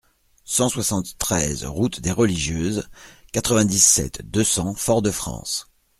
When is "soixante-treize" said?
0.67-1.63